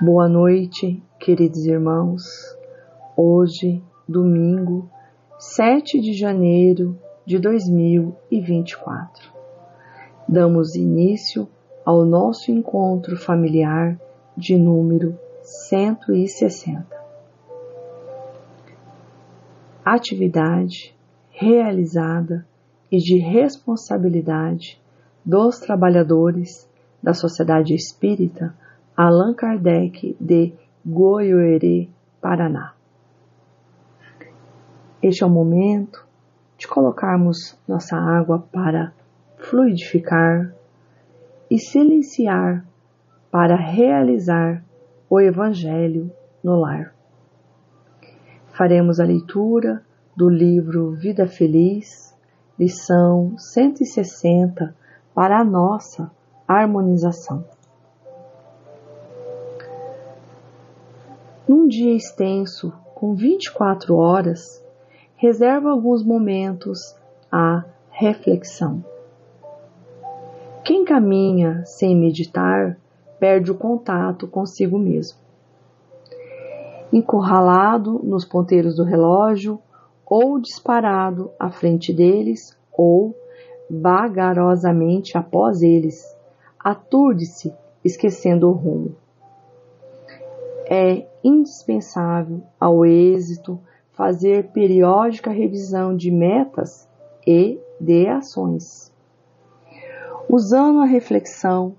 [0.00, 2.22] Boa noite, queridos irmãos.
[3.16, 4.88] Hoje, domingo,
[5.40, 9.28] 7 de janeiro de 2024.
[10.28, 11.48] Damos início
[11.84, 14.00] ao nosso encontro familiar
[14.36, 16.86] de número 160.
[19.84, 20.94] Atividade
[21.28, 22.46] realizada
[22.88, 24.80] e de responsabilidade
[25.24, 26.70] dos trabalhadores
[27.02, 28.54] da Sociedade Espírita
[29.00, 30.52] Allan Kardec de
[30.84, 31.88] Goiôerê,
[32.20, 32.74] Paraná.
[35.00, 36.04] Este é o momento
[36.56, 38.92] de colocarmos nossa água para
[39.36, 40.52] fluidificar
[41.48, 42.66] e silenciar
[43.30, 44.64] para realizar
[45.08, 46.10] o Evangelho
[46.42, 46.92] no lar.
[48.48, 49.80] Faremos a leitura
[50.16, 52.18] do livro Vida Feliz,
[52.58, 54.74] lição 160,
[55.14, 56.10] para a nossa
[56.48, 57.44] harmonização.
[61.48, 64.62] Num dia extenso, com 24 horas,
[65.16, 66.94] reserva alguns momentos
[67.32, 68.84] à reflexão.
[70.62, 72.78] Quem caminha sem meditar
[73.18, 75.16] perde o contato consigo mesmo.
[76.92, 79.58] Encurralado nos ponteiros do relógio,
[80.04, 83.16] ou disparado à frente deles, ou
[83.70, 86.04] vagarosamente após eles,
[86.62, 88.94] aturde-se, esquecendo o rumo
[90.68, 93.58] é indispensável ao êxito
[93.92, 96.88] fazer periódica revisão de metas
[97.26, 98.92] e de ações.
[100.28, 101.74] Usando a reflexão,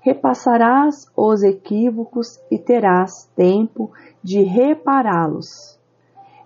[0.00, 5.78] repassarás os equívocos e terás tempo de repará-los.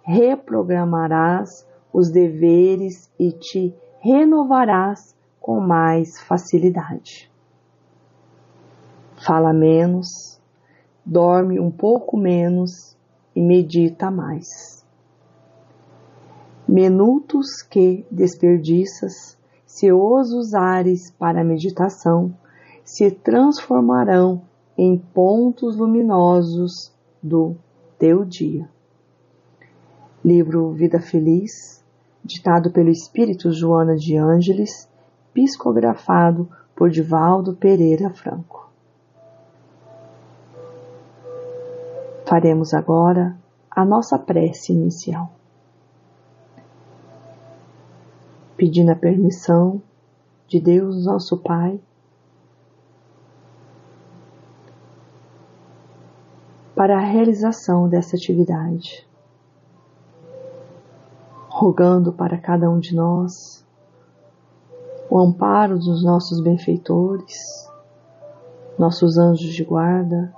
[0.03, 7.31] Reprogramarás os deveres e te renovarás com mais facilidade.
[9.25, 10.34] Fala menos
[11.05, 12.97] dorme um pouco menos
[13.35, 14.85] e medita mais.
[16.67, 19.37] Minutos que desperdiças,
[19.67, 22.35] se os usares para a meditação,
[22.83, 24.43] se transformarão
[24.77, 26.93] em pontos luminosos
[27.23, 27.55] do
[27.99, 28.69] teu dia.
[30.25, 31.85] Livro Vida Feliz,
[32.25, 34.89] ditado pelo Espírito Joana de Ângeles,
[35.35, 38.71] psicografado por Divaldo Pereira Franco.
[42.27, 43.37] Faremos agora
[43.71, 45.31] a nossa prece inicial.
[48.57, 49.83] Pedindo a permissão
[50.49, 51.79] de Deus, nosso Pai,
[56.75, 59.07] para a realização dessa atividade,
[61.49, 63.65] rogando para cada um de nós
[65.11, 67.71] o amparo dos nossos benfeitores,
[68.79, 70.35] nossos anjos de guarda,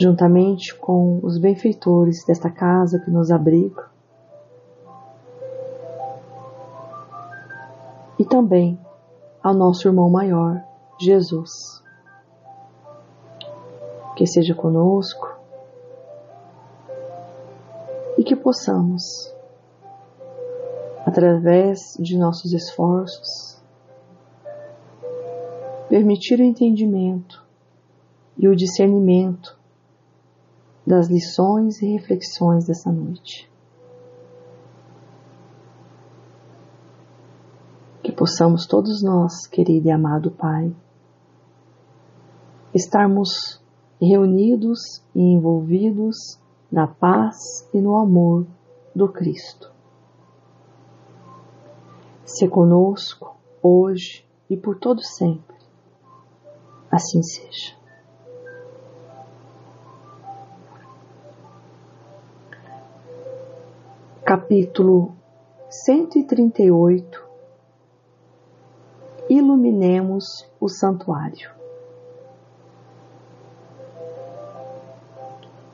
[0.00, 3.90] juntamente com os benfeitores desta casa que nos abriga,
[8.18, 8.78] e também
[9.42, 10.62] ao nosso irmão maior,
[10.98, 11.50] Jesus.
[14.16, 15.38] Que seja conosco
[18.18, 19.34] e que possamos,
[21.06, 23.58] através de nossos esforços,
[25.88, 27.42] permitir o entendimento
[28.36, 29.59] e o discernimento
[30.86, 33.50] das lições e reflexões dessa noite.
[38.02, 40.74] Que possamos todos nós, querido e amado Pai,
[42.74, 43.60] estarmos
[44.00, 46.16] reunidos e envolvidos
[46.70, 47.36] na paz
[47.74, 48.46] e no amor
[48.94, 49.70] do Cristo.
[52.24, 55.56] Se conosco hoje e por todo sempre.
[56.90, 57.79] Assim seja.
[64.30, 65.16] Capítulo
[65.68, 67.20] 138
[69.28, 71.50] Iluminemos o Santuário.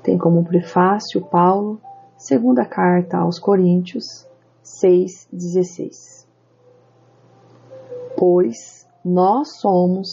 [0.02, 1.78] Tem como prefácio Paulo,
[2.16, 4.26] segunda carta aos Coríntios
[4.64, 6.26] 6,16.
[8.18, 10.08] Pois nós somos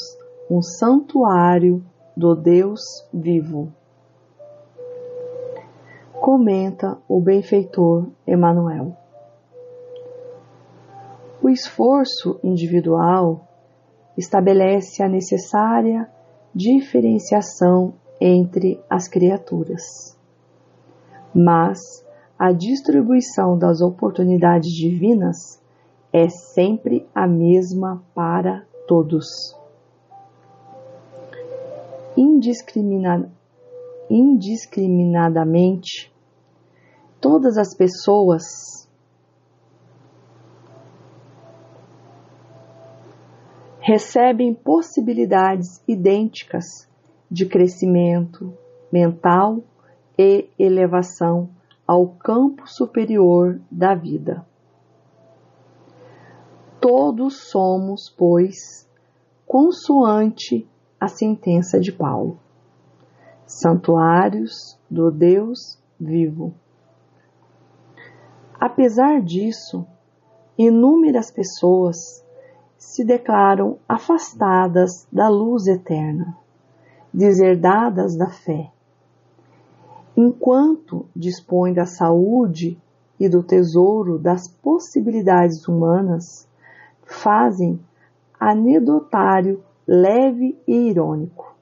[0.51, 1.81] um santuário
[2.13, 2.81] do Deus
[3.13, 3.71] vivo
[6.23, 8.95] comenta o benfeitor Emanuel.
[11.41, 13.45] O esforço individual
[14.17, 16.09] estabelece a necessária
[16.55, 20.17] diferenciação entre as criaturas.
[21.35, 21.81] Mas
[22.39, 25.61] a distribuição das oportunidades divinas
[26.13, 29.27] é sempre a mesma para todos.
[32.15, 33.29] indiscriminada,
[34.09, 36.12] indiscriminadamente
[37.23, 38.43] todas as pessoas
[43.79, 46.65] recebem possibilidades idênticas
[47.31, 48.53] de crescimento
[48.91, 49.63] mental
[50.19, 51.49] e elevação
[51.87, 54.45] ao campo superior da vida.
[56.81, 58.85] Todos somos, pois,
[59.47, 60.67] consoante
[60.99, 62.37] a sentença de Paulo,
[63.45, 66.53] santuários do Deus vivo.
[68.65, 69.85] Apesar disso,
[70.57, 72.23] inúmeras pessoas
[72.77, 76.37] se declaram afastadas da luz eterna,
[77.13, 78.71] deserdadas da fé.
[80.15, 82.81] Enquanto dispõem da saúde
[83.19, 86.47] e do tesouro das possibilidades humanas,
[87.03, 87.77] fazem
[88.39, 91.53] anedotário leve e irônico.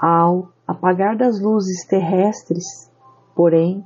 [0.00, 2.88] Ao apagar das luzes terrestres,
[3.34, 3.84] porém,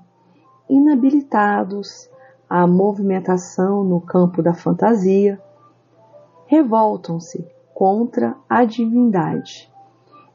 [0.68, 2.08] inabilitados
[2.48, 5.40] à movimentação no campo da fantasia,
[6.46, 9.70] revoltam-se contra a divindade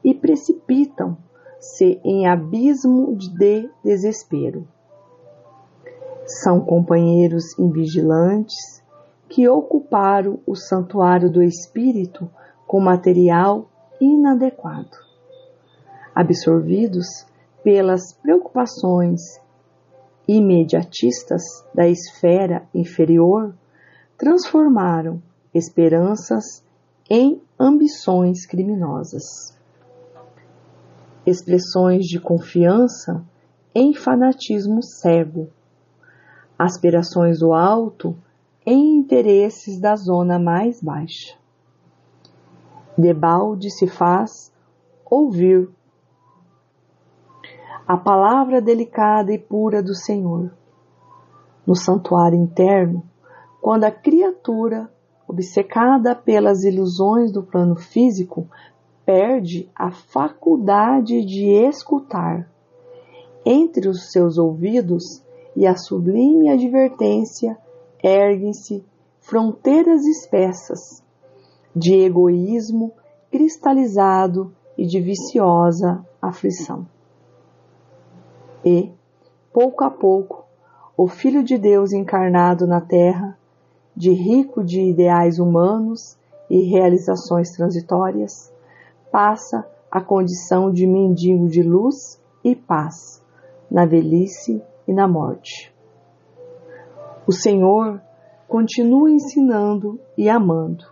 [0.04, 4.66] e precipitam-se em abismo de desespero.
[6.24, 8.82] São companheiros invigilantes
[9.28, 12.30] que ocuparam o santuário do espírito
[12.66, 13.68] com material
[14.00, 14.96] inadequado.
[16.14, 17.26] Absorvidos
[17.64, 19.41] pelas preocupações
[20.26, 21.42] imediatistas
[21.74, 23.54] da esfera inferior,
[24.16, 25.22] transformaram
[25.54, 26.64] esperanças
[27.10, 29.56] em ambições criminosas.
[31.26, 33.24] Expressões de confiança
[33.74, 35.48] em fanatismo cego,
[36.58, 38.16] aspirações do alto
[38.64, 41.36] em interesses da zona mais baixa.
[42.96, 44.52] Debalde se faz
[45.04, 45.68] ouvir
[47.86, 50.52] a palavra delicada e pura do Senhor.
[51.66, 53.02] No santuário interno,
[53.60, 54.90] quando a criatura
[55.32, 58.46] obcecada pelas ilusões do plano físico,
[59.04, 62.48] perde a faculdade de escutar.
[63.44, 65.22] Entre os seus ouvidos
[65.56, 67.56] e a sublime advertência
[68.02, 68.84] erguem-se
[69.20, 71.02] fronteiras espessas
[71.74, 72.92] de egoísmo
[73.30, 76.86] cristalizado e de viciosa aflição.
[78.64, 78.92] E,
[79.52, 80.44] pouco a pouco,
[80.96, 83.36] o Filho de Deus encarnado na terra
[83.96, 86.16] de rico de ideais humanos
[86.48, 88.52] e realizações transitórias,
[89.10, 93.22] passa a condição de mendigo de luz e paz
[93.70, 95.72] na velhice e na morte.
[97.26, 98.00] O Senhor
[98.48, 100.84] continua ensinando e amando,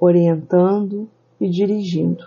[0.00, 1.08] orientando
[1.40, 2.24] e dirigindo,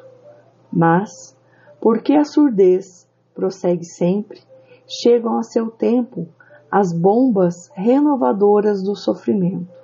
[0.72, 1.36] mas,
[1.80, 4.42] porque a surdez prossegue sempre,
[4.88, 6.28] chegam a seu tempo
[6.72, 9.78] as bombas renovadoras do sofrimento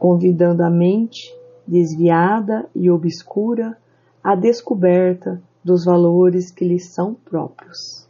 [0.00, 1.30] convidando a mente
[1.66, 3.76] desviada e obscura
[4.24, 8.08] à descoberta dos valores que lhes são próprios,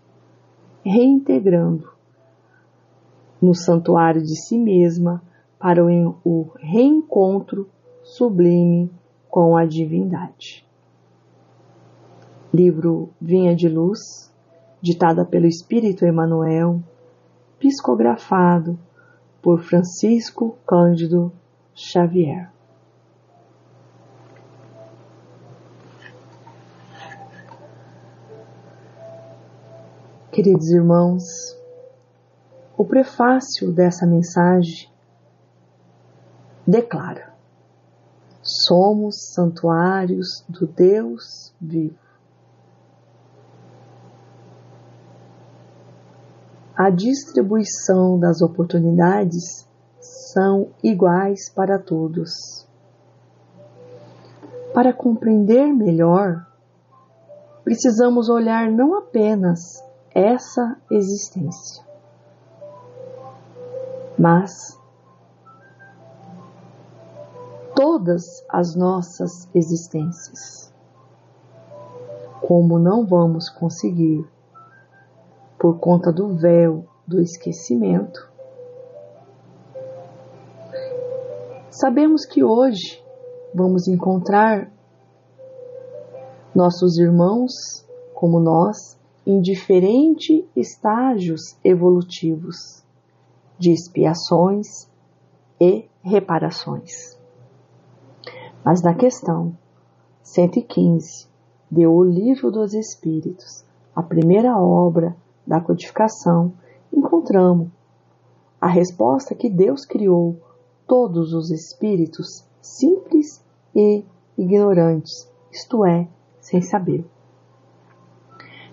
[0.84, 1.90] reintegrando
[3.42, 5.20] no santuário de si mesma
[5.58, 7.68] para o reencontro
[8.04, 8.88] sublime
[9.28, 10.64] com a divindade.
[12.54, 14.29] Livro Vinha de Luz,
[14.80, 16.82] ditada pelo Espírito Emmanuel,
[17.58, 18.78] psicografado
[19.42, 21.32] por Francisco Cândido
[21.74, 22.50] Xavier.
[30.32, 31.24] Queridos irmãos,
[32.76, 34.88] o prefácio dessa mensagem
[36.66, 37.34] declara:
[38.42, 41.98] somos santuários do Deus vivo.
[46.82, 49.68] A distribuição das oportunidades
[50.00, 52.66] são iguais para todos.
[54.72, 56.46] Para compreender melhor,
[57.62, 59.60] precisamos olhar não apenas
[60.14, 61.84] essa existência,
[64.18, 64.50] mas
[67.76, 70.72] todas as nossas existências.
[72.40, 74.26] Como não vamos conseguir,
[75.60, 78.30] por conta do véu do esquecimento,
[81.80, 83.02] Sabemos que hoje
[83.54, 84.70] vamos encontrar
[86.54, 87.52] nossos irmãos,
[88.12, 92.84] como nós, em diferentes estágios evolutivos
[93.56, 94.90] de expiações
[95.58, 97.16] e reparações.
[98.62, 99.56] Mas na questão
[100.22, 101.28] 115
[101.70, 103.64] de O Livro dos Espíritos,
[103.96, 106.52] a primeira obra da codificação,
[106.92, 107.68] encontramos
[108.60, 110.38] a resposta que Deus criou
[110.86, 113.44] todos os espíritos simples
[113.74, 114.04] e
[114.36, 116.08] ignorantes, isto é,
[116.40, 117.04] sem saber.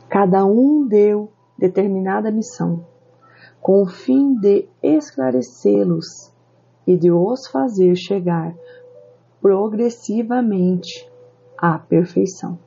[0.10, 2.86] Cada um deu determinada missão,
[3.62, 6.34] com o fim de esclarecê-los
[6.86, 8.56] e de os fazer chegar
[9.42, 11.10] progressivamente
[11.58, 12.58] à perfeição.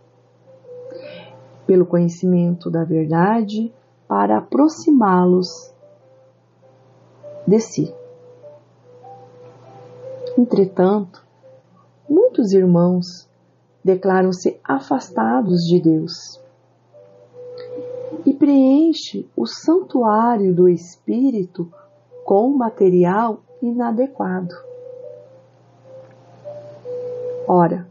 [1.67, 3.73] Pelo conhecimento da verdade,
[4.11, 5.73] para aproximá-los
[7.47, 7.95] de si.
[10.37, 11.25] Entretanto,
[12.09, 13.07] muitos irmãos
[13.85, 16.41] declaram-se afastados de Deus
[18.27, 21.73] e preenche o santuário do espírito
[22.25, 24.57] com material inadequado.
[27.47, 27.87] Ora,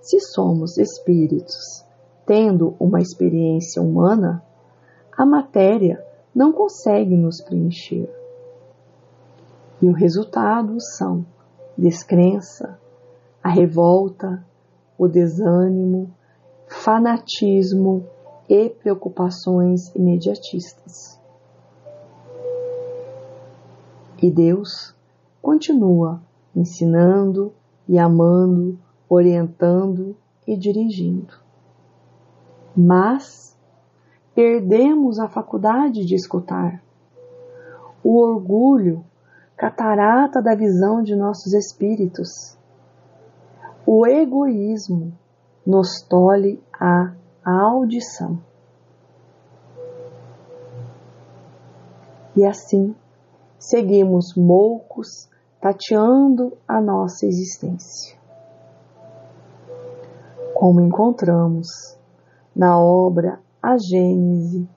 [0.00, 1.84] se somos espíritos
[2.24, 4.44] tendo uma experiência humana,
[5.20, 6.02] a matéria
[6.34, 8.10] não consegue nos preencher.
[9.82, 11.26] E o resultado são
[11.76, 12.80] descrença,
[13.42, 14.42] a revolta,
[14.96, 16.10] o desânimo,
[16.66, 18.06] fanatismo
[18.48, 21.20] e preocupações imediatistas.
[24.22, 24.96] E Deus
[25.42, 26.22] continua
[26.56, 27.52] ensinando
[27.86, 31.34] e amando, orientando e dirigindo.
[32.74, 33.49] Mas
[34.34, 36.82] perdemos a faculdade de escutar.
[38.02, 39.04] O orgulho
[39.56, 42.56] catarata da visão de nossos espíritos.
[43.86, 45.12] O egoísmo
[45.66, 47.12] nos tolhe a
[47.44, 48.38] audição.
[52.34, 52.94] E assim
[53.58, 55.28] seguimos moucos
[55.60, 58.18] tateando a nossa existência.
[60.54, 61.98] Como encontramos
[62.56, 64.68] na obra A Gênese,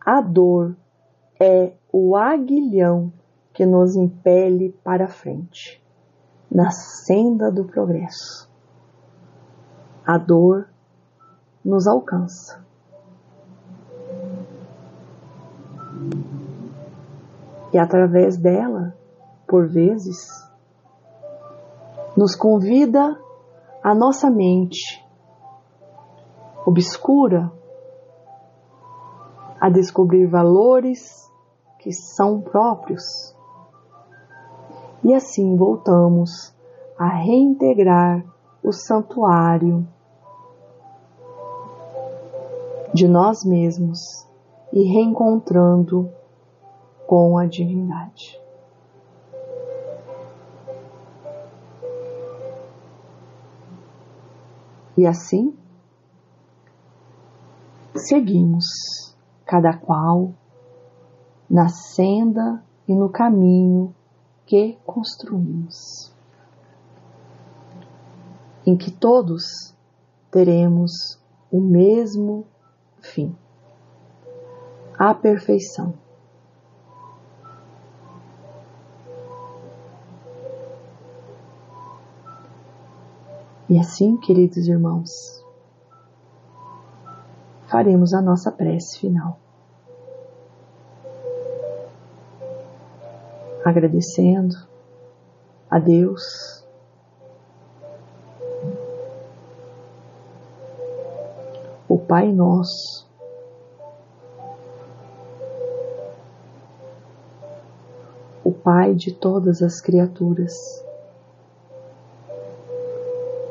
[0.00, 0.76] a dor
[1.40, 3.12] é o aguilhão
[3.52, 5.82] que nos impele para frente,
[6.50, 8.48] na senda do progresso.
[10.06, 10.68] A dor
[11.64, 12.64] nos alcança.
[17.72, 18.94] E através dela,
[19.48, 20.28] por vezes,
[22.16, 23.18] nos convida
[23.82, 25.02] a nossa mente
[26.64, 27.50] obscura
[29.62, 31.30] a descobrir valores
[31.78, 33.32] que são próprios
[35.04, 36.52] e assim voltamos
[36.98, 38.24] a reintegrar
[38.60, 39.86] o santuário
[42.92, 44.00] de nós mesmos
[44.72, 46.10] e reencontrando
[47.06, 48.40] com a divindade.
[54.98, 55.56] E assim
[57.94, 59.11] seguimos,
[59.52, 60.32] cada qual
[61.50, 63.94] na senda e no caminho
[64.46, 66.10] que construímos,
[68.66, 69.74] em que todos
[70.30, 72.46] teremos o mesmo
[72.98, 73.36] fim,
[74.98, 75.92] a perfeição.
[83.68, 85.41] E assim, queridos irmãos,
[87.72, 89.38] faremos a nossa prece final.
[93.64, 94.56] agradecendo
[95.70, 96.66] a Deus.
[101.88, 103.08] O Pai Nosso,
[108.42, 110.52] o Pai de todas as criaturas,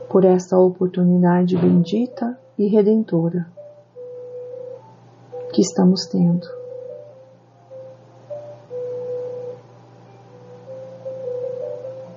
[0.09, 3.60] por esta oportunidade bendita e redentora
[5.51, 6.47] que estamos tendo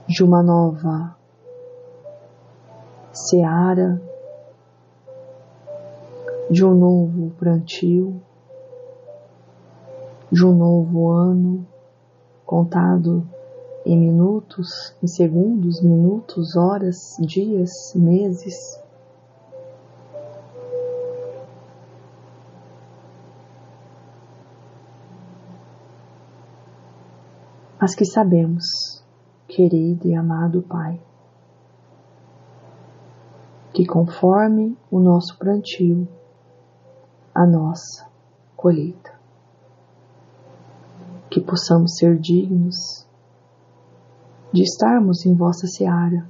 [0.07, 1.17] de uma nova
[3.13, 4.01] seara,
[6.49, 8.21] de um novo plantio,
[10.31, 11.67] de um novo ano
[12.47, 13.27] contado
[13.85, 18.84] em minutos, em segundos, minutos, horas, dias, meses.
[27.85, 28.65] Mas que sabemos
[29.47, 30.99] querido e amado Pai,
[33.75, 36.09] que conforme o nosso plantio,
[37.35, 38.09] a nossa
[38.57, 39.13] colheita,
[41.29, 43.07] que possamos ser dignos
[44.51, 46.27] de estarmos em vossa seara,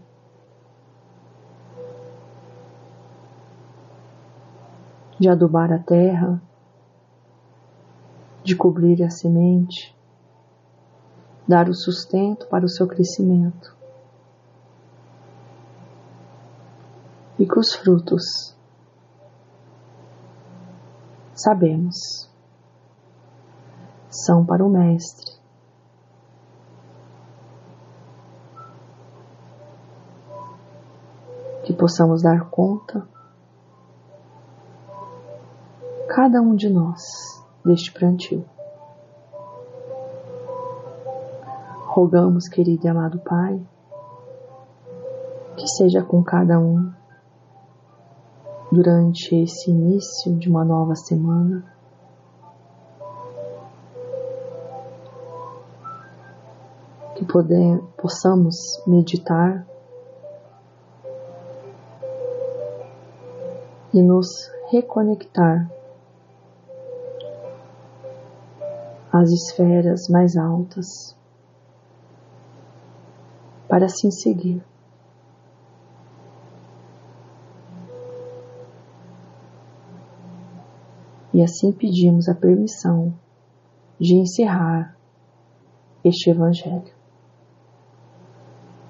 [5.21, 6.43] de adubar a terra,
[8.43, 9.97] de cobrir a semente,
[11.47, 13.75] dar o sustento para o seu crescimento.
[17.39, 18.55] E que os frutos
[21.35, 22.31] sabemos
[24.09, 25.35] são para o Mestre.
[31.65, 33.09] Que possamos dar conta,
[36.09, 37.03] cada um de nós,
[37.65, 38.54] deste plantio.
[41.95, 43.65] Rogamos, querido e amado Pai,
[45.57, 46.93] que seja com cada um
[48.73, 51.65] durante esse início de uma nova semana.
[57.15, 58.57] Que poder, possamos
[58.89, 59.65] meditar
[63.93, 65.71] e nos reconectar
[69.13, 71.15] às esferas mais altas
[73.75, 74.63] para assim seguir.
[81.33, 83.13] E assim pedimos a permissão
[83.99, 84.97] de encerrar
[86.05, 86.95] este Evangelho.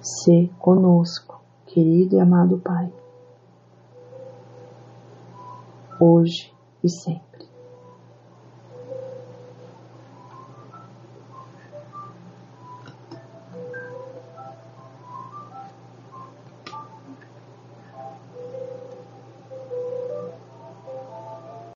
[0.03, 2.93] Se conosco, querido e amado Pai,
[5.99, 7.34] hoje e sempre.